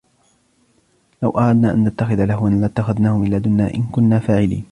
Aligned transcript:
لَوْ 1.23 1.29
أَرَدْنَا 1.29 1.73
أَنْ 1.73 1.83
نَتَّخِذَ 1.83 2.25
لَهْوًا 2.25 2.49
لَاتَّخَذْنَاهُ 2.49 3.17
مِنْ 3.17 3.29
لَدُنَّا 3.33 3.73
إِنْ 3.73 3.83
كُنَّا 3.83 4.19
فَاعِلِينَ 4.19 4.59